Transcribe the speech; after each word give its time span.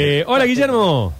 Eh, 0.00 0.22
hola 0.28 0.44
Guillermo. 0.44 1.12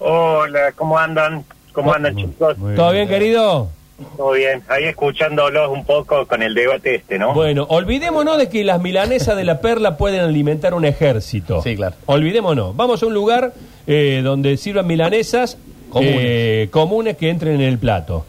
Hola, 0.00 0.72
¿cómo 0.74 0.98
andan? 0.98 1.44
¿Cómo 1.72 1.92
andan, 1.94 2.16
chicos? 2.16 2.56
¿Todo 2.74 2.90
bien, 2.90 3.06
querido? 3.06 3.68
Todo 4.16 4.32
bien. 4.32 4.64
Ahí 4.66 4.82
escuchándolos 4.82 5.70
un 5.70 5.84
poco 5.84 6.26
con 6.26 6.42
el 6.42 6.54
debate 6.56 6.96
este, 6.96 7.20
¿no? 7.20 7.34
Bueno, 7.34 7.68
olvidémonos 7.70 8.36
de 8.36 8.48
que 8.48 8.64
las 8.64 8.80
milanesas 8.82 9.36
de 9.36 9.44
la 9.44 9.60
perla 9.60 9.96
pueden 9.96 10.22
alimentar 10.22 10.74
un 10.74 10.84
ejército. 10.84 11.62
Sí, 11.62 11.76
claro. 11.76 11.94
Olvidémonos. 12.06 12.74
Vamos 12.74 13.00
a 13.04 13.06
un 13.06 13.14
lugar 13.14 13.52
eh, 13.86 14.22
donde 14.24 14.56
sirvan 14.56 14.88
milanesas 14.88 15.56
Comunes. 15.88 16.16
eh, 16.18 16.68
comunes 16.72 17.16
que 17.16 17.30
entren 17.30 17.54
en 17.60 17.68
el 17.68 17.78
plato. 17.78 18.26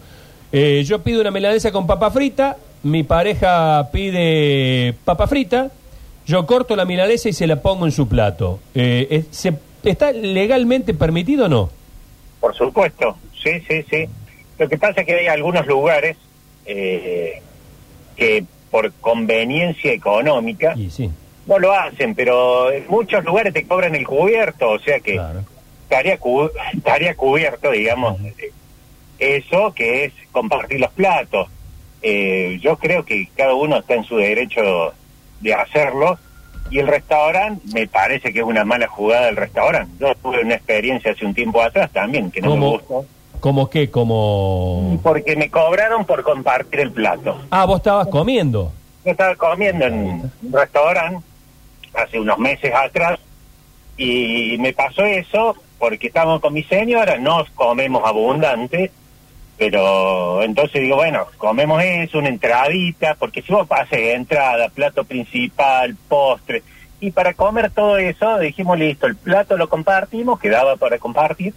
Eh, 0.51 0.83
yo 0.85 1.01
pido 1.01 1.21
una 1.21 1.31
milanesa 1.31 1.71
con 1.71 1.87
papa 1.87 2.11
frita, 2.11 2.55
mi 2.83 3.01
pareja 3.01 3.89
pide 3.91 4.93
papa 5.05 5.25
frita, 5.25 5.71
yo 6.29 6.45
corto 6.45 6.75
la 6.75 6.85
milanesa 6.85 7.27
y 7.29 7.33
se 7.33 7.47
la 7.47 7.55
pongo 7.61 7.85
en 7.87 7.91
su 7.91 8.07
plato. 8.07 8.59
Eh, 8.75 9.07
es- 9.09 9.25
se- 9.31 9.53
¿Está 9.83 10.11
legalmente 10.11 10.93
permitido 10.93 11.45
o 11.45 11.49
no? 11.49 11.69
Por 12.39 12.53
supuesto. 12.55 13.17
Sí, 13.41 13.61
sí, 13.67 13.83
sí. 13.89 14.05
Lo 14.59 14.69
que 14.69 14.77
pasa 14.77 15.01
es 15.01 15.07
que 15.07 15.15
hay 15.15 15.27
algunos 15.27 15.65
lugares 15.65 16.17
eh, 16.65 17.41
que 18.15 18.43
por 18.69 18.91
conveniencia 19.01 19.91
económica 19.91 20.73
Y 20.77 20.91
sí, 20.91 21.09
no 21.47 21.57
lo 21.57 21.73
hacen, 21.73 22.13
pero 22.13 22.71
en 22.71 22.85
muchos 22.87 23.23
lugares 23.25 23.51
te 23.53 23.65
cobran 23.65 23.95
el 23.95 24.05
cubierto, 24.05 24.69
o 24.69 24.77
sea 24.79 24.99
que 24.99 25.13
claro. 25.13 25.39
estaría, 25.83 26.17
cu- 26.19 26.51
estaría 26.73 27.15
cubierto, 27.15 27.71
digamos, 27.71 28.19
eh, 28.21 28.51
eso 29.17 29.73
que 29.73 30.05
es 30.05 30.13
compartir 30.31 30.79
los 30.79 30.91
platos. 30.91 31.47
Eh, 32.03 32.59
yo 32.61 32.77
creo 32.77 33.03
que 33.03 33.27
cada 33.35 33.55
uno 33.55 33.77
está 33.79 33.95
en 33.95 34.03
su 34.03 34.17
derecho 34.17 34.93
de 35.41 35.53
hacerlo 35.55 36.19
y 36.69 36.79
el 36.79 36.87
restaurante 36.87 37.61
me 37.73 37.87
parece 37.87 38.31
que 38.31 38.39
es 38.39 38.45
una 38.45 38.63
mala 38.65 38.87
jugada 38.87 39.27
del 39.27 39.35
restaurante. 39.35 39.91
Yo 39.99 40.13
tuve 40.15 40.41
una 40.41 40.55
experiencia 40.55 41.11
hace 41.11 41.25
un 41.25 41.33
tiempo 41.33 41.61
atrás 41.61 41.89
también 41.91 42.31
que 42.31 42.41
no 42.41 42.49
me 42.49 42.53
¿Cómo, 42.55 42.71
gustó. 42.71 43.05
¿Cómo 43.39 43.69
qué? 43.69 43.89
Como... 43.89 44.99
Porque 45.01 45.35
me 45.35 45.49
cobraron 45.49 46.05
por 46.05 46.23
compartir 46.23 46.81
el 46.81 46.91
plato. 46.91 47.39
Ah, 47.49 47.65
vos 47.65 47.77
estabas 47.77 48.07
comiendo. 48.07 48.71
Yo 49.05 49.11
estaba 49.11 49.35
comiendo 49.35 49.85
en 49.85 49.93
un 49.93 50.31
restaurante 50.51 51.25
hace 51.93 52.19
unos 52.19 52.37
meses 52.37 52.73
atrás 52.73 53.19
y 53.97 54.57
me 54.59 54.73
pasó 54.73 55.03
eso 55.05 55.55
porque 55.77 56.07
estábamos 56.07 56.41
con 56.41 56.53
mi 56.53 56.63
señora, 56.63 57.17
nos 57.17 57.49
comemos 57.51 58.03
abundante, 58.05 58.91
pero 59.59 60.41
entonces 60.41 60.81
digo, 60.81 60.95
bueno, 60.95 61.25
comemos 61.37 61.83
eso, 61.83 62.17
una 62.17 62.29
entradita, 62.29 63.15
porque 63.19 63.41
si 63.41 63.51
vos 63.51 63.67
pases 63.67 64.15
entrada, 64.15 64.69
plato 64.69 65.03
principal, 65.03 65.95
postre, 66.07 66.63
y 67.01 67.11
para 67.11 67.33
comer 67.33 67.69
todo 67.69 67.97
eso 67.97 68.39
dijimos, 68.39 68.79
listo, 68.79 69.05
el 69.05 69.17
plato 69.17 69.57
lo 69.57 69.67
compartimos, 69.69 70.39
quedaba 70.39 70.77
para 70.77 70.97
compartir, 70.97 71.53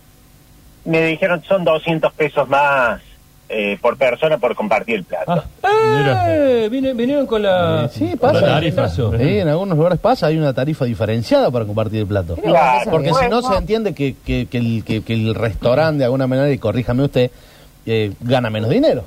me 0.85 1.01
dijeron 1.07 1.43
son 1.45 1.63
200 1.65 2.13
pesos 2.13 2.49
más 2.49 3.01
eh, 3.49 3.79
por 3.81 3.97
persona 3.97 4.39
por 4.39 4.55
compartir 4.57 4.97
el 4.97 5.05
plato. 5.05 5.45
Ah, 5.63 6.25
¡Eh! 6.29 6.69
Vine- 6.71 6.95
vinieron 6.95 7.27
con 7.27 7.43
la, 7.43 7.89
sí, 7.93 8.09
con 8.11 8.19
pasa. 8.19 8.41
la 8.41 8.47
tarifa. 8.55 8.87
eso. 8.87 9.13
Sí, 9.17 9.39
en 9.39 9.49
algunos 9.49 9.77
lugares 9.77 9.99
pasa, 10.01 10.27
hay 10.27 10.39
una 10.39 10.53
tarifa 10.55 10.87
diferenciada 10.87 11.51
para 11.51 11.65
compartir 11.67 12.01
el 12.01 12.07
plato. 12.07 12.35
Claro, 12.37 12.91
Porque 12.91 13.13
si 13.13 13.29
no 13.29 13.43
se 13.43 13.55
entiende 13.57 13.95
que, 13.95 14.17
que, 14.25 14.47
que 14.47 14.59
el, 14.59 14.83
que, 14.85 15.03
que 15.05 15.13
el 15.13 15.35
restaurante, 15.35 15.99
de 15.99 16.05
alguna 16.07 16.27
manera, 16.27 16.51
y 16.51 16.59
corríjame 16.59 17.05
usted, 17.05 17.31
eh, 17.87 18.13
gana 18.21 18.51
menos 18.51 18.71
dinero. 18.71 19.05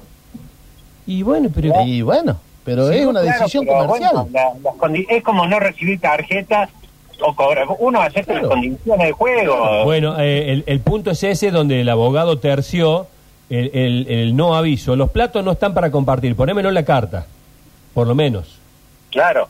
Y 1.08 1.22
bueno, 1.24 1.50
pero... 1.54 1.82
Y 1.86 2.02
bueno, 2.02 2.38
pero 2.64 2.90
Sí, 2.90 2.96
es 2.98 3.06
una 3.06 3.22
claro, 3.22 3.38
decisión 3.40 3.66
comercial. 3.66 4.12
bueno, 4.14 4.30
la- 4.34 5.16
es 5.16 5.24
como 5.24 5.46
no 5.48 5.60
recibir 5.60 6.00
tarjetas 6.00 6.70
o 7.22 7.36
cobrar. 7.36 7.68
Uno 7.80 8.02
acepta 8.02 8.34
Claro. 8.34 8.42
las 8.48 8.50
condiciones 8.56 9.08
de 9.08 9.12
juego. 9.14 9.84
Bueno, 9.86 10.20
eh, 10.20 10.52
el, 10.52 10.64
el 10.66 10.80
punto 10.80 11.12
es 11.12 11.24
ese 11.24 11.52
donde 11.52 11.82
el 11.82 11.90
abogado 11.90 12.40
terció 12.40 13.08
el, 13.50 13.70
el- 13.74 14.08
el 14.10 14.36
no 14.36 14.56
aviso. 14.56 14.96
Los 14.96 15.12
platos 15.12 15.44
no 15.46 15.52
están 15.52 15.74
para 15.76 15.92
compartir. 15.92 16.36
Ponémelo 16.36 16.70
en 16.70 16.76
la 16.76 16.84
carta, 16.84 17.28
por 17.94 18.08
lo 18.08 18.16
menos. 18.16 18.58
Claro. 19.12 19.48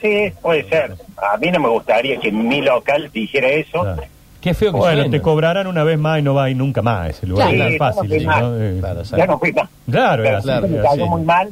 Sí, 0.00 0.32
puede 0.42 0.68
ser. 0.68 0.96
A 1.16 1.36
mí 1.36 1.50
no 1.50 1.60
me 1.60 1.68
gustaría 1.68 2.18
que 2.18 2.32
mi 2.32 2.60
local 2.62 3.10
dijera 3.12 3.48
eso. 3.48 3.82
Claro. 3.82 4.02
Qué 4.46 4.54
feo 4.54 4.70
que 4.72 4.78
Bueno, 4.78 4.94
suena. 5.02 5.10
te 5.10 5.20
cobrarán 5.20 5.66
una 5.66 5.82
vez 5.82 5.98
más 5.98 6.20
y 6.20 6.22
no 6.22 6.32
va 6.34 6.44
a 6.44 6.50
ir 6.50 6.56
nunca 6.56 6.80
más 6.80 7.00
a 7.00 7.08
ese 7.08 7.26
lugar. 7.26 7.50
Sí, 7.50 7.60
es 7.60 7.72
no, 7.72 7.78
fácil. 7.78 8.08
no, 8.10 8.14
sí, 8.20 8.26
no. 8.26 8.40
¿no? 8.40 8.62
Eh, 8.62 8.78
Claro. 8.80 9.02
Ya 9.16 9.26
no 9.26 9.38
fui 9.40 9.52
más. 9.52 9.68
Claro, 9.90 10.22
sí 10.22 10.28
así, 10.50 10.66
me 10.68 10.82
cayó 10.82 11.06
muy 11.08 11.22
mal 11.22 11.50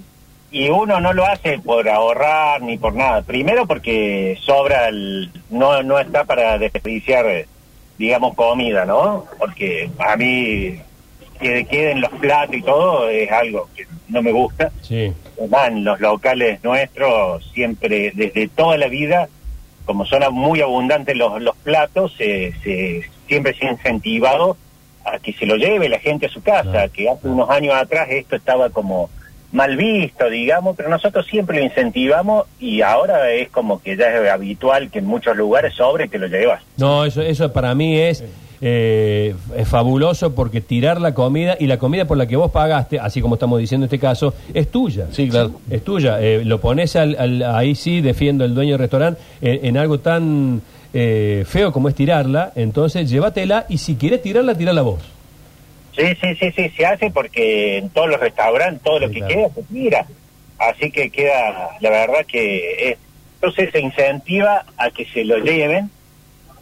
y 0.52 0.68
uno 0.68 1.00
no 1.00 1.12
lo 1.12 1.26
hace 1.26 1.58
por 1.58 1.88
ahorrar 1.88 2.62
ni 2.62 2.78
por 2.78 2.94
nada. 2.94 3.22
Primero 3.22 3.66
porque 3.66 4.38
sobra 4.42 4.86
el, 4.88 5.28
no 5.50 5.82
no 5.82 5.98
está 5.98 6.22
para 6.22 6.56
desperdiciar 6.56 7.26
digamos 7.98 8.34
comida, 8.36 8.84
¿no? 8.84 9.24
Porque 9.40 9.90
a 9.98 10.16
mí 10.16 10.78
que 11.40 11.64
queden 11.64 12.00
los 12.00 12.10
platos 12.12 12.54
y 12.54 12.62
todo 12.62 13.08
es 13.08 13.28
algo 13.32 13.68
que 13.74 13.86
no 14.08 14.22
me 14.22 14.30
gusta. 14.30 14.70
Sí. 14.82 15.12
Además, 15.36 15.68
en 15.68 15.82
los 15.84 15.98
locales 15.98 16.62
nuestros 16.62 17.50
siempre 17.52 18.12
desde 18.14 18.46
toda 18.46 18.76
la 18.78 18.86
vida 18.86 19.28
como 19.84 20.04
son 20.06 20.22
muy 20.32 20.60
abundantes 20.60 21.16
los, 21.16 21.40
los 21.42 21.56
platos, 21.56 22.12
se, 22.16 22.52
se- 22.62 23.02
siempre 23.28 23.54
se 23.54 23.66
ha 23.66 23.72
incentivado 23.72 24.56
a 25.04 25.18
que 25.18 25.32
se 25.34 25.44
lo 25.46 25.56
lleve 25.56 25.88
la 25.88 25.98
gente 25.98 26.26
a 26.26 26.28
su 26.30 26.42
casa, 26.42 26.70
Claro, 26.70 26.92
que 26.92 27.08
hace 27.10 27.28
unos 27.28 27.50
años 27.50 27.74
atrás 27.74 28.08
esto 28.10 28.36
estaba 28.36 28.70
como 28.70 29.10
mal 29.52 29.76
visto, 29.76 30.28
digamos, 30.30 30.76
pero 30.76 30.88
nosotros 30.88 31.26
siempre 31.26 31.58
lo 31.58 31.64
incentivamos 31.64 32.46
y 32.58 32.80
ahora 32.82 33.30
es 33.30 33.50
como 33.50 33.80
que 33.80 33.96
ya 33.96 34.06
es 34.08 34.28
habitual 34.30 34.90
que 34.90 34.98
en 34.98 35.06
muchos 35.06 35.36
lugares 35.36 35.74
sobre 35.74 36.08
te 36.08 36.18
lo 36.18 36.26
llevas. 36.26 36.60
No, 36.76 37.04
eso, 37.04 37.22
eso 37.22 37.52
para 37.52 37.74
mí 37.74 37.96
es, 37.98 38.24
eh, 38.60 39.34
es 39.56 39.68
fabuloso 39.68 40.34
porque 40.34 40.60
tirar 40.60 41.00
la 41.00 41.14
comida 41.14 41.56
y 41.58 41.66
la 41.66 41.78
comida 41.78 42.04
por 42.06 42.16
la 42.16 42.26
que 42.26 42.36
vos 42.36 42.50
pagaste, 42.50 42.98
así 42.98 43.20
como 43.20 43.34
estamos 43.34 43.58
diciendo 43.58 43.84
en 43.84 43.88
este 43.88 43.98
caso, 43.98 44.34
es 44.52 44.70
tuya. 44.70 45.06
Sí, 45.10 45.28
claro. 45.28 45.52
Es 45.70 45.82
tuya. 45.84 46.20
Eh, 46.20 46.42
lo 46.44 46.60
pones 46.60 46.96
al, 46.96 47.16
al- 47.18 47.42
ahí 47.42 47.74
sí, 47.74 48.00
defiendo 48.00 48.44
el 48.44 48.54
dueño 48.54 48.72
del 48.72 48.80
restaurante, 48.80 49.20
eh, 49.42 49.60
en 49.64 49.76
algo 49.76 49.98
tan 50.00 50.62
eh, 50.92 51.44
feo 51.46 51.72
como 51.72 51.88
es 51.88 51.94
tirarla, 51.94 52.52
entonces 52.54 53.10
llévatela 53.10 53.66
y 53.68 53.78
si 53.78 53.96
quieres 53.96 54.22
tirarla, 54.22 54.54
tirala 54.54 54.82
vos. 54.82 55.00
Sí, 55.96 56.06
sí, 56.20 56.34
sí, 56.40 56.50
sí, 56.56 56.68
se 56.76 56.86
hace 56.86 57.10
porque 57.10 57.78
en 57.78 57.88
todos 57.90 58.08
los 58.08 58.18
restaurantes 58.18 58.82
todo 58.82 58.98
lo 58.98 59.08
Sí, 59.08 59.14
que 59.14 59.18
claro. 59.20 59.34
queda 59.34 59.48
se 59.54 59.62
tira. 59.74 60.06
Así 60.58 60.90
que 60.90 61.10
queda, 61.10 61.68
la 61.80 61.90
verdad 61.90 62.24
que 62.26 62.90
es, 62.90 62.98
entonces 63.36 63.70
se 63.72 63.80
incentiva 63.80 64.64
a 64.76 64.90
que 64.90 65.04
se 65.04 65.24
lo 65.24 65.38
lleven. 65.38 65.90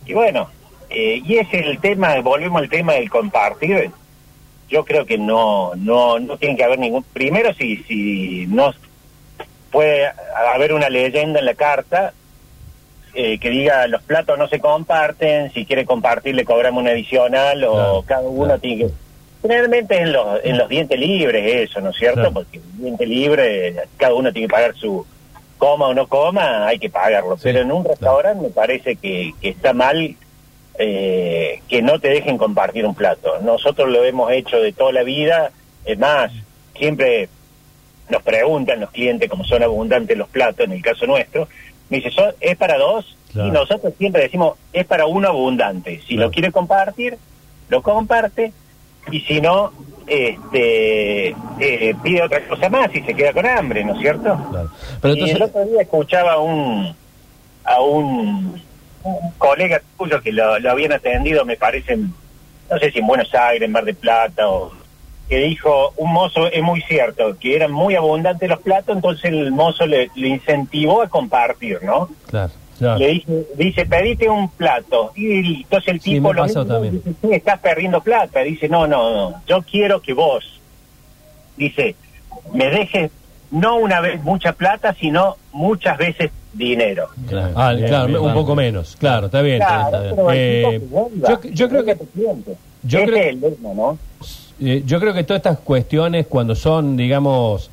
Y 0.06 0.14
bueno, 0.14 0.48
eh, 0.92 1.22
y 1.24 1.36
es 1.38 1.48
el 1.52 1.78
tema, 1.80 2.20
volvemos 2.20 2.60
al 2.60 2.68
tema 2.68 2.94
del 2.94 3.10
compartir. 3.10 3.90
Yo 4.68 4.84
creo 4.84 5.04
que 5.04 5.18
no, 5.18 5.72
no, 5.76 6.18
no 6.18 6.36
tiene 6.38 6.56
que 6.56 6.64
haber 6.64 6.78
ningún. 6.78 7.02
Primero, 7.02 7.52
si, 7.54 7.78
si 7.84 8.46
no 8.48 8.72
puede 9.70 10.10
haber 10.54 10.72
una 10.72 10.88
leyenda 10.88 11.40
en 11.40 11.46
la 11.46 11.54
carta 11.54 12.12
eh, 13.14 13.38
que 13.38 13.50
diga 13.50 13.86
los 13.88 14.02
platos 14.02 14.38
no 14.38 14.48
se 14.48 14.60
comparten, 14.60 15.52
si 15.52 15.66
quiere 15.66 15.84
compartir 15.84 16.34
le 16.34 16.44
cobramos 16.46 16.82
un 16.82 16.88
adicional 16.88 17.62
o 17.64 18.02
cada 18.06 18.22
uno 18.22 18.58
tiene 18.58 18.84
que... 18.86 18.90
Generalmente 19.42 20.00
en 20.00 20.12
los, 20.12 20.40
en 20.44 20.56
los 20.56 20.68
dientes 20.68 20.98
libres 20.98 21.68
eso, 21.68 21.80
¿no 21.80 21.90
es 21.90 21.96
cierto? 21.96 22.32
Porque 22.32 22.58
el 22.58 22.78
diente 22.78 23.06
libre, 23.06 23.74
cada 23.96 24.14
uno 24.14 24.32
tiene 24.32 24.46
que 24.46 24.52
pagar 24.52 24.74
su 24.76 25.04
coma 25.58 25.88
o 25.88 25.94
no 25.94 26.06
coma, 26.06 26.66
hay 26.66 26.78
que 26.78 26.88
pagarlo. 26.88 27.36
Sí, 27.36 27.42
Pero 27.44 27.60
en 27.60 27.72
un 27.72 27.84
restaurante 27.84 28.40
me 28.40 28.50
parece 28.50 28.96
que, 28.96 29.34
que 29.40 29.48
está 29.48 29.72
mal 29.72 30.16
eh, 30.78 31.60
que 31.68 31.82
no 31.82 31.98
te 32.00 32.08
dejen 32.08 32.38
compartir 32.38 32.86
un 32.86 32.94
plato. 32.94 33.38
Nosotros 33.42 33.88
lo 33.88 34.04
hemos 34.04 34.30
hecho 34.32 34.58
de 34.60 34.72
toda 34.72 34.92
la 34.92 35.02
vida, 35.02 35.50
es 35.84 35.98
más, 35.98 36.32
siempre 36.76 37.28
nos 38.08 38.22
preguntan 38.22 38.80
los 38.80 38.90
clientes, 38.90 39.28
como 39.30 39.44
son 39.44 39.62
abundantes 39.62 40.16
los 40.16 40.28
platos, 40.28 40.66
en 40.66 40.72
el 40.72 40.82
caso 40.82 41.06
nuestro, 41.06 41.48
me 41.88 41.98
dice, 41.98 42.10
"¿Son- 42.10 42.34
¿es 42.40 42.56
para 42.56 42.78
dos? 42.78 43.16
Claro. 43.32 43.48
Y 43.48 43.50
nosotros 43.52 43.92
siempre 43.98 44.22
decimos, 44.22 44.58
es 44.72 44.84
para 44.86 45.06
uno 45.06 45.28
abundante. 45.28 46.00
Si 46.06 46.14
Claro. 46.14 46.28
lo 46.28 46.30
quiere 46.32 46.52
compartir, 46.52 47.16
lo 47.68 47.82
comparte, 47.82 48.52
y 49.10 49.20
si 49.20 49.40
no, 49.40 49.72
este 50.06 51.28
eh, 51.60 51.94
pide 52.02 52.22
otra 52.22 52.46
cosa 52.46 52.68
más 52.68 52.94
y 52.94 53.00
se 53.02 53.14
queda 53.14 53.32
con 53.32 53.46
hambre, 53.46 53.84
¿no 53.84 53.94
es 53.94 54.00
cierto? 54.00 54.36
Claro. 54.50 54.70
Pero 55.00 55.14
y 55.14 55.20
el 55.22 55.28
entonces, 55.30 55.48
otro 55.56 55.64
día 55.72 55.82
escuchaba 55.82 56.32
a 56.34 56.38
un, 56.40 56.94
a 57.64 57.80
un, 57.80 58.62
un 59.04 59.30
colega 59.38 59.80
tuyo 59.98 60.20
que 60.22 60.32
lo, 60.32 60.58
lo 60.58 60.70
habían 60.70 60.92
atendido, 60.92 61.44
me 61.44 61.56
parece, 61.56 61.96
no 61.96 62.78
sé 62.80 62.90
si 62.90 62.98
en 63.00 63.06
Buenos 63.06 63.34
Aires, 63.34 63.62
en 63.66 63.72
Mar 63.72 63.84
de 63.84 63.94
Plata, 63.94 64.48
o 64.48 64.72
que 65.28 65.38
dijo, 65.38 65.94
un 65.96 66.12
mozo, 66.12 66.46
es 66.48 66.62
muy 66.62 66.82
cierto, 66.82 67.36
que 67.38 67.56
eran 67.56 67.72
muy 67.72 67.94
abundantes 67.94 68.48
los 68.48 68.60
platos, 68.60 68.94
entonces 68.96 69.24
el 69.26 69.50
mozo 69.52 69.86
le, 69.86 70.10
le 70.14 70.28
incentivó 70.28 71.02
a 71.02 71.08
compartir, 71.08 71.78
¿no? 71.82 72.08
claro. 72.28 72.52
Claro. 72.78 72.98
Le 72.98 73.08
dice, 73.08 73.46
dice, 73.54 73.86
pedite 73.86 74.28
un 74.28 74.48
plato. 74.48 75.12
Y 75.14 75.62
entonces 75.62 75.88
el 75.92 76.00
Sí, 76.00 76.14
tipo 76.14 76.30
me 76.30 76.34
lo 76.34 76.44
mismo, 76.46 76.66
también. 76.66 76.94
dice, 76.94 77.12
sí, 77.20 77.28
estás 77.30 77.60
perdiendo 77.60 78.00
plata. 78.00 78.40
Dice, 78.40 78.68
no, 78.68 78.88
no, 78.88 79.30
no, 79.30 79.42
yo 79.46 79.62
quiero 79.62 80.02
que 80.02 80.14
vos, 80.14 80.60
dice, 81.56 81.94
me 82.52 82.70
dejes 82.70 83.12
no 83.52 83.76
una 83.76 84.00
vez 84.00 84.20
mucha 84.24 84.54
plata, 84.54 84.94
sino 84.98 85.36
muchas 85.52 85.96
veces 85.96 86.32
dinero. 86.52 87.08
Claro. 87.28 87.52
Ah, 87.56 87.72
Bien, 87.74 87.88
claro, 87.88 88.06
bien, 88.06 88.18
un 88.18 88.24
bien. 88.24 88.34
poco 88.34 88.54
menos. 88.54 88.96
Claro, 88.98 89.26
está 89.26 89.42
bien. 89.42 89.60
está 89.62 89.88
Claro, 89.88 90.02
bien. 90.02 90.14
pero 90.16 90.30
el 90.30 90.38
Eh, 90.38 90.80
yo, 91.28 91.40
yo 91.50 91.68
creo 91.68 91.84
que 91.84 91.96
yo 92.84 93.04
creo- 93.04 93.16
es 93.16 93.26
el 93.28 93.40
lema, 93.40 93.74
¿no? 93.74 93.98
Eh, 94.60 94.82
yo 94.86 95.00
creo 95.00 95.12
que 95.14 95.24
todas 95.24 95.40
estas 95.40 95.58
cuestiones, 95.58 96.26
cuando 96.28 96.54
son, 96.54 96.96
digamos, 96.96 97.70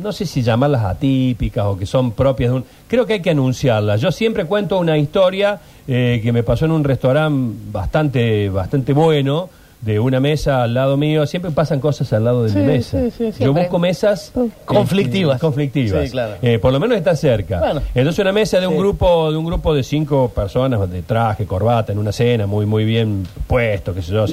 no 0.00 0.12
sé 0.12 0.24
si 0.24 0.40
llamarlas 0.42 0.84
atípicas 0.84 1.64
o 1.66 1.76
que 1.76 1.84
son 1.84 2.12
propias 2.12 2.50
de 2.50 2.56
un... 2.56 2.64
Creo 2.88 3.04
que 3.04 3.14
hay 3.14 3.20
que 3.22 3.30
anunciarlas. 3.30 4.00
Yo 4.00 4.10
siempre 4.10 4.46
cuento 4.46 4.78
una 4.78 4.96
historia 4.96 5.58
eh, 5.86 6.20
que 6.22 6.32
me 6.32 6.42
pasó 6.42 6.64
en 6.64 6.70
un 6.70 6.84
restaurante 6.84 7.54
bastante, 7.70 8.48
bastante 8.48 8.92
bueno, 8.94 9.50
de 9.82 9.98
una 10.00 10.20
mesa 10.20 10.62
al 10.62 10.74
lado 10.74 10.96
mío. 10.96 11.26
Siempre 11.26 11.50
pasan 11.50 11.80
cosas 11.80 12.12
al 12.12 12.24
lado 12.24 12.44
de 12.44 12.50
Sí, 12.50 12.58
mi 12.58 12.64
mesa. 12.66 12.98
sí, 13.10 13.32
sí, 13.32 13.44
Yo 13.44 13.52
busco 13.52 13.78
mesas... 13.80 14.32
Conflictivas. 14.64 15.36
eh, 15.36 15.40
conflictivas. 15.40 16.04
Sí, 16.04 16.10
claro. 16.12 16.34
Eh, 16.40 16.58
por 16.60 16.72
lo 16.72 16.78
menos 16.80 16.96
está 16.96 17.14
cerca. 17.16 17.58
Bueno. 17.58 17.82
Entonces 17.94 18.18
una 18.20 18.32
mesa 18.32 18.60
de 18.60 18.66
un 18.68 18.74
Sí. 18.74 18.78
grupo 18.78 19.30
de 19.32 19.36
un 19.36 19.44
grupo 19.44 19.74
de 19.74 19.82
cinco 19.82 20.30
personas 20.34 20.88
de 20.90 21.02
traje, 21.02 21.46
corbata, 21.46 21.92
en 21.92 21.98
una 21.98 22.12
cena 22.12 22.46
muy 22.46 22.64
muy 22.64 22.84
bien 22.84 23.26
puesto, 23.48 23.92
qué 23.92 24.02
sé 24.02 24.12
yo, 24.12 24.24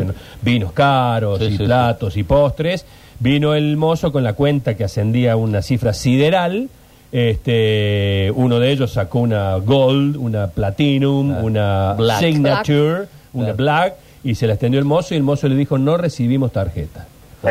vinos 0.42 0.72
caros 0.72 1.40
Sí, 1.40 1.46
y 1.46 1.50
sí, 1.52 1.58
sí. 1.58 1.64
platos 1.66 2.16
y 2.16 2.24
postres. 2.24 2.86
Vino 3.20 3.54
el 3.56 3.76
mozo 3.76 4.12
con 4.12 4.24
la 4.24 4.34
cuenta 4.34 4.76
que 4.78 4.84
ascendía 4.86 5.34
a 5.34 5.36
una 5.36 5.62
cifra 5.62 5.94
sideral. 5.94 6.70
Este, 7.12 8.32
uno 8.36 8.60
de 8.60 8.72
ellos 8.72 8.92
sacó 8.94 9.20
una 9.20 9.56
gold, 9.56 10.16
una 10.16 10.48
platinum, 10.48 11.32
Ah, 11.32 11.40
una 11.44 11.94
black. 11.94 12.20
signature, 12.20 13.06
una 13.34 13.54
black 13.54 13.96
y 14.24 14.36
se 14.36 14.48
la 14.48 14.54
extendió 14.54 14.80
el 14.80 14.86
mozo 14.86 15.14
y 15.14 15.18
el 15.18 15.24
mozo 15.24 15.48
le 15.48 15.56
dijo 15.56 15.78
no 15.78 15.98
recibimos 15.98 16.52
tarjeta. 16.52 17.08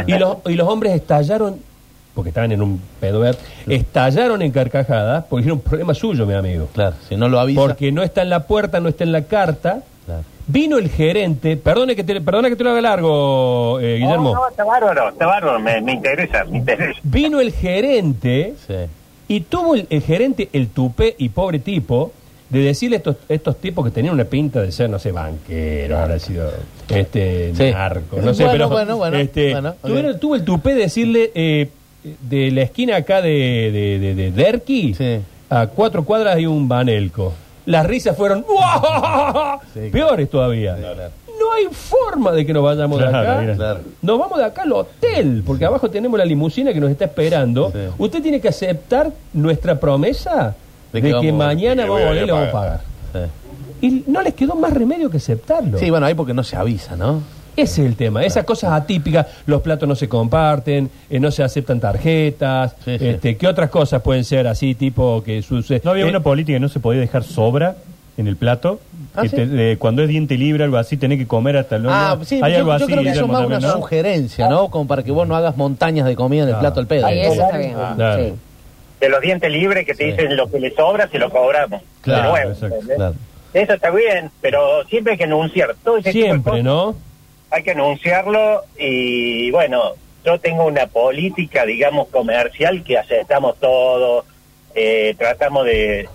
Y 0.06 0.12
los, 0.18 0.38
y 0.46 0.52
los 0.54 0.68
hombres 0.68 0.92
estallaron, 0.94 1.56
porque 2.14 2.28
estaban 2.30 2.52
en 2.52 2.60
un 2.60 2.80
pedo 3.00 3.20
verde, 3.20 3.38
estallaron 3.66 4.42
en 4.42 4.50
carcajadas 4.50 5.24
porque 5.30 5.44
era 5.46 5.54
un 5.54 5.60
problema 5.60 5.94
suyo, 5.94 6.26
mi 6.26 6.34
amigo. 6.34 6.68
Claro, 6.74 6.96
si 7.08 7.16
no 7.16 7.28
lo 7.28 7.40
avisa. 7.40 7.60
Porque 7.60 7.90
no 7.92 8.02
está 8.02 8.22
en 8.22 8.30
la 8.30 8.46
puerta, 8.46 8.80
no 8.80 8.88
está 8.90 9.04
en 9.04 9.12
la 9.12 9.22
carta. 9.22 9.82
Claro. 10.04 10.22
Vino 10.46 10.78
el 10.78 10.88
gerente, 10.88 11.56
perdone 11.56 11.94
que 11.94 12.04
te, 12.04 12.20
perdona 12.20 12.48
que 12.48 12.56
te 12.56 12.64
lo 12.64 12.70
haga 12.70 12.80
largo, 12.80 13.78
eh, 13.80 13.96
Guillermo. 13.98 14.34
No, 14.34 14.40
no, 14.40 14.48
está 14.48 14.64
bárbaro, 14.64 15.08
está 15.10 15.26
bárbaro, 15.26 15.60
me, 15.60 15.80
me 15.82 15.92
interesa, 15.92 16.44
me 16.44 16.58
interesa. 16.58 16.98
Vino 17.02 17.40
el 17.40 17.52
gerente 17.52 18.54
Sí. 18.66 18.74
y 19.28 19.40
tuvo 19.42 19.74
el, 19.74 19.86
el 19.90 20.02
gerente 20.02 20.48
el 20.52 20.68
tupé 20.68 21.14
y 21.18 21.28
pobre 21.30 21.58
tipo 21.58 22.12
de 22.48 22.60
decirle 22.60 22.96
a 22.96 22.98
estos, 22.98 23.16
estos 23.28 23.56
tipos 23.58 23.84
que 23.84 23.90
tenían 23.90 24.14
una 24.14 24.24
pinta 24.24 24.62
de 24.62 24.72
ser, 24.72 24.88
no 24.88 24.98
sé, 24.98 25.12
banquero, 25.12 25.98
habrá 25.98 26.18
sido 26.18 26.50
este 26.88 27.52
Sí. 27.54 27.70
narco, 27.72 28.16
no 28.22 28.32
sé, 28.34 28.44
Bueno, 28.44 28.52
pero 28.52 28.68
bueno, 28.70 28.96
bueno, 28.96 29.16
este, 29.18 29.52
bueno, 29.52 29.68
ok. 29.70 29.76
tuvieron- 29.90 30.18
tuvo 30.20 30.34
el 30.34 30.44
tupé 30.44 30.74
de 30.74 30.80
decirle 30.82 31.30
eh, 31.34 31.68
de 32.22 32.50
la 32.50 32.62
esquina 32.62 32.96
acá 32.96 33.20
de, 33.20 33.30
de, 33.30 33.98
de, 33.98 34.14
de 34.14 34.30
Derqui 34.32 34.94
Sí. 34.94 35.18
a 35.50 35.66
cuatro 35.66 36.04
cuadras 36.04 36.36
hay 36.36 36.46
un 36.46 36.68
banelco. 36.68 37.34
Las 37.66 37.84
risas 37.86 38.16
fueron. 38.16 38.46
Sí. 39.74 39.90
peores 39.90 40.30
todavía. 40.30 40.74
claro. 40.76 41.10
No 41.38 41.52
hay 41.52 41.66
forma 41.70 42.32
de 42.32 42.44
que 42.44 42.52
nos 42.52 42.64
vayamos 42.64 42.98
de 42.98 43.06
acá. 43.06 43.38
mira. 43.40 43.54
Claro. 43.54 43.80
Nos 44.02 44.18
vamos 44.18 44.38
de 44.38 44.44
acá 44.44 44.62
al 44.62 44.72
hotel, 44.72 45.42
porque 45.46 45.64
abajo 45.66 45.88
tenemos 45.88 46.18
la 46.18 46.24
limusina 46.24 46.72
que 46.72 46.80
nos 46.80 46.90
está 46.90 47.04
esperando. 47.04 47.70
Sí. 47.70 47.78
Usted 47.98 48.22
tiene 48.22 48.40
que 48.40 48.48
aceptar 48.48 49.10
nuestra 49.34 49.78
promesa 49.78 50.56
De 50.92 51.00
de 51.00 51.02
que 51.02 51.08
que, 51.08 51.14
vamos- 51.30 51.32
mañana 51.46 51.82
de 51.82 51.88
que 51.88 51.88
vamos 51.88 51.90
a 51.90 51.92
voy 51.92 52.02
a 52.02 52.08
venir 52.08 52.22
y 52.22 52.26
le 52.26 52.32
vamos 52.32 52.48
a 52.48 52.52
pagar. 52.52 52.80
Y 53.80 54.04
no 54.08 54.22
les 54.22 54.34
quedó 54.34 54.54
más 54.56 54.72
remedio 54.72 55.08
que 55.10 55.18
aceptarlo. 55.18 55.78
Sí, 55.78 55.88
bueno, 55.90 56.06
ahí 56.06 56.14
porque 56.14 56.34
no 56.34 56.42
se 56.42 56.56
avisa, 56.56 56.96
¿no? 56.96 57.22
Ese 57.56 57.82
es 57.82 57.88
el 57.88 57.96
tema. 57.96 58.24
Esas 58.24 58.44
cosas 58.44 58.72
atípicas, 58.72 59.26
los 59.46 59.62
platos 59.62 59.88
no 59.88 59.94
se 59.96 60.08
comparten, 60.08 60.90
eh, 61.10 61.18
no 61.20 61.30
se 61.30 61.42
aceptan 61.42 61.80
tarjetas. 61.80 62.74
Sí, 62.84 62.98
sí. 62.98 63.06
Este, 63.08 63.36
¿Qué 63.36 63.46
otras 63.48 63.68
cosas 63.70 64.00
pueden 64.02 64.24
ser 64.24 64.46
así, 64.46 64.74
tipo 64.74 65.22
que 65.24 65.42
sucede? 65.42 65.80
No 65.84 65.90
había 65.92 66.04
Eh, 66.06 66.08
una 66.08 66.20
política 66.20 66.56
que 66.56 66.60
no 66.60 66.68
se 66.68 66.78
podía 66.80 67.00
dejar 67.00 67.24
sobra 67.24 67.76
en 68.16 68.26
el 68.28 68.36
plato. 68.36 68.80
Ah, 69.14 69.22
que 69.22 69.28
¿sí? 69.28 69.36
te- 69.36 69.46
de- 69.46 69.76
cuando 69.78 70.02
es 70.02 70.08
diente 70.08 70.36
libre, 70.36 70.62
algo 70.64 70.76
así, 70.76 70.96
tenés 70.96 71.18
que 71.18 71.26
comer 71.26 71.56
hasta 71.56 71.76
el 71.76 71.86
Ah, 71.88 72.16
no, 72.18 72.24
sí, 72.24 72.40
Hay 72.42 72.52
yo, 72.52 72.58
algo 72.58 72.70
yo 72.70 72.74
así. 72.76 72.84
creo 72.86 73.02
que 73.02 73.10
eso 73.10 73.20
es 73.24 73.28
más 73.28 73.46
una 73.46 73.58
¿no? 73.60 73.72
sugerencia, 73.72 74.48
¿no? 74.48 74.68
Como 74.70 74.86
para 74.86 75.02
que 75.02 75.10
vos 75.10 75.26
no 75.26 75.34
hagas 75.36 75.56
montañas 75.56 76.06
de 76.06 76.14
comida 76.14 76.42
en 76.44 76.48
el 76.50 76.54
Ah. 76.56 76.60
plato 76.60 76.78
al 76.80 76.86
pedo. 76.86 77.06
Ahí 77.06 77.20
eso 77.20 77.42
está 77.42 77.58
bien. 77.58 77.74
Ah, 77.76 77.92
claro. 77.96 78.36
De 79.00 79.08
los 79.08 79.20
dientes 79.20 79.50
libres 79.50 79.86
que 79.86 79.94
te 79.94 80.04
Sí. 80.04 80.10
dicen 80.12 80.36
lo 80.36 80.50
que 80.50 80.58
le 80.60 80.74
sobra, 80.74 81.08
se 81.08 81.18
lo 81.18 81.30
cobramos. 81.30 81.82
Claro, 82.02 82.22
de 82.24 82.28
nuevo, 82.30 82.50
exacto, 82.50 82.74
¿entendés? 82.74 82.96
Claro. 82.96 83.14
Eso 83.54 83.72
está 83.72 83.90
bien, 83.90 84.30
pero 84.40 84.84
siempre 84.86 85.12
hay 85.12 85.18
que 85.18 85.24
anunciar. 85.24 85.74
Todo 85.84 85.98
ese 85.98 86.10
tipo 86.12 86.24
de 86.24 86.30
Siempre, 86.30 86.50
cosas 86.50 86.64
¿no? 86.64 86.94
Hay 87.50 87.62
que 87.62 87.70
anunciarlo 87.70 88.62
y 88.78 89.50
bueno, 89.52 89.92
yo 90.24 90.38
tengo 90.38 90.66
una 90.66 90.86
política, 90.86 91.64
digamos, 91.64 92.08
comercial 92.08 92.82
que 92.84 92.98
aceptamos 92.98 93.56
todo, 93.58 94.24
eh, 94.74 95.14
tratamos 95.18 95.64
de... 95.64 96.08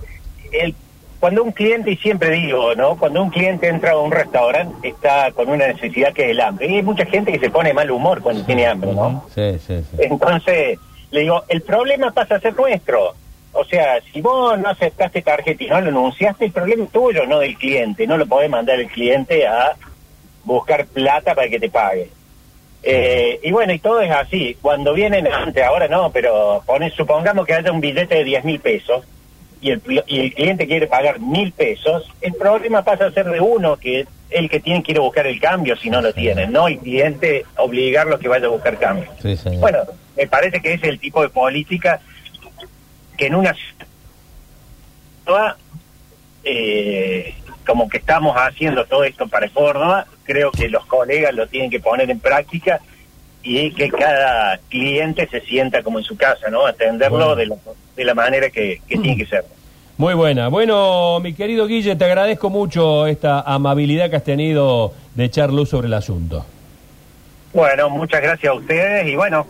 El, 0.51 0.75
cuando 1.19 1.41
un 1.41 1.53
cliente, 1.53 1.89
y 1.89 1.95
siempre 1.95 2.31
digo, 2.31 2.75
¿no? 2.75 2.97
Cuando 2.97 3.23
un 3.23 3.29
cliente 3.29 3.69
entra 3.69 3.91
a 3.93 3.97
un 3.97 4.11
restaurante, 4.11 4.89
está 4.89 5.31
con 5.31 5.47
una 5.47 5.67
necesidad 5.67 6.11
que 6.11 6.25
es 6.25 6.31
el 6.31 6.41
hambre. 6.41 6.67
Y 6.67 6.75
hay 6.75 6.83
mucha 6.83 7.05
gente 7.05 7.31
que 7.31 7.39
se 7.39 7.49
pone 7.49 7.73
mal 7.73 7.89
humor 7.89 8.21
cuando 8.21 8.43
tiene 8.43 8.67
hambre, 8.67 8.91
¿no? 8.91 9.25
Sí, 9.33 9.57
sí, 9.65 9.81
sí. 9.89 9.97
Entonces, 9.99 10.77
le 11.13 11.21
digo, 11.21 11.43
el 11.47 11.61
problema 11.61 12.11
pasa 12.11 12.35
a 12.35 12.39
ser 12.39 12.55
nuestro. 12.55 13.13
O 13.51 13.63
sea, 13.65 14.01
si 14.11 14.19
vos 14.19 14.57
no 14.57 14.69
aceptaste 14.69 15.21
tarjeta 15.21 15.63
y 15.63 15.67
no 15.67 15.79
lo 15.79 15.89
anunciaste, 15.89 16.45
el 16.45 16.51
problema 16.51 16.85
es 16.85 16.91
tuyo, 16.91 17.27
no 17.27 17.37
del 17.37 17.55
cliente. 17.55 18.07
No 18.07 18.17
lo 18.17 18.25
podés 18.25 18.49
mandar 18.49 18.79
el 18.79 18.87
cliente 18.87 19.45
a 19.45 19.75
buscar 20.43 20.87
plata 20.87 21.35
para 21.35 21.47
que 21.47 21.59
te 21.59 21.69
pague. 21.69 22.09
Eh, 22.81 23.39
y 23.43 23.51
bueno, 23.51 23.73
y 23.73 23.79
todo 23.79 24.01
es 24.01 24.09
así. 24.09 24.57
Cuando 24.59 24.91
vienen 24.95 25.27
antes, 25.27 25.63
ahora 25.63 25.87
no, 25.87 26.11
pero 26.11 26.63
pone, 26.65 26.89
supongamos 26.89 27.45
que 27.45 27.53
haya 27.53 27.71
un 27.71 27.79
billete 27.79 28.15
de 28.15 28.23
10 28.23 28.43
mil 28.43 28.59
pesos 28.59 29.05
y 29.61 29.69
el, 29.69 29.81
y 30.07 30.19
el 30.19 30.33
cliente 30.33 30.65
quiere 30.65 30.87
pagar 30.87 31.19
mil 31.19 31.51
pesos, 31.51 32.11
el 32.21 32.33
problema 32.33 32.83
pasa 32.83 33.05
a 33.05 33.11
ser 33.11 33.29
de 33.29 33.39
uno, 33.39 33.77
que 33.77 34.01
es 34.01 34.07
el 34.31 34.49
que 34.49 34.59
tiene 34.59 34.81
que 34.81 34.93
ir 34.93 34.97
a 34.97 35.01
buscar 35.01 35.27
el 35.27 35.39
cambio 35.39 35.77
si 35.77 35.91
no 35.91 36.01
lo 36.01 36.11
tiene, 36.11 36.47
no 36.47 36.67
el 36.67 36.79
cliente 36.79 37.45
obligarlo 37.57 38.15
a 38.15 38.19
que 38.19 38.27
vaya 38.27 38.47
a 38.47 38.49
buscar 38.49 38.77
cambio. 38.79 39.09
Sí, 39.21 39.37
señor. 39.37 39.61
Bueno, 39.61 39.79
me 40.17 40.27
parece 40.27 40.61
que 40.61 40.73
es 40.73 40.83
el 40.83 40.99
tipo 40.99 41.21
de 41.21 41.29
política 41.29 41.99
que 43.17 43.27
en 43.27 43.35
una 43.35 43.55
ciudad, 45.25 45.55
eh, 46.43 47.33
como 47.65 47.87
que 47.89 47.97
estamos 47.97 48.35
haciendo 48.37 48.85
todo 48.85 49.03
esto 49.03 49.27
para 49.27 49.49
Córdoba, 49.49 50.05
creo 50.23 50.51
que 50.51 50.67
los 50.69 50.85
colegas 50.85 51.33
lo 51.33 51.47
tienen 51.47 51.69
que 51.69 51.79
poner 51.79 52.09
en 52.09 52.19
práctica 52.19 52.81
y 53.41 53.71
que 53.71 53.89
cada 53.89 54.57
cliente 54.69 55.27
se 55.29 55.41
sienta 55.41 55.83
como 55.83 55.99
en 55.99 56.05
su 56.05 56.15
casa, 56.17 56.49
¿no? 56.49 56.65
Atenderlo 56.65 57.17
Bueno. 57.17 57.35
de, 57.35 57.45
la- 57.47 57.55
de 57.95 58.03
la 58.03 58.13
manera 58.13 58.49
que, 58.49 58.81
que 58.87 58.97
tiene 58.97 59.17
que 59.17 59.25
ser. 59.25 59.45
Muy 59.97 60.13
buena. 60.15 60.47
Bueno, 60.47 61.19
mi 61.19 61.33
querido 61.33 61.67
Guille, 61.67 61.95
te 61.95 62.05
agradezco 62.05 62.49
mucho 62.49 63.05
esta 63.05 63.41
amabilidad 63.41 64.09
que 64.09 64.15
has 64.15 64.23
tenido 64.23 64.93
de 65.13 65.25
echar 65.25 65.51
luz 65.51 65.69
sobre 65.69 65.87
el 65.87 65.93
asunto. 65.93 66.45
Bueno, 67.53 67.89
muchas 67.91 68.21
gracias 68.21 68.49
a 68.51 68.55
ustedes 68.55 69.07
y 69.07 69.15
bueno, 69.15 69.45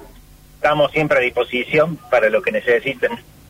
estamos 0.64 0.94
siempre 0.94 1.18
a 1.18 1.22
disposición 1.22 1.98
para 2.10 2.30
lo 2.30 2.42
que 2.42 2.54
necesiten. 2.54 3.12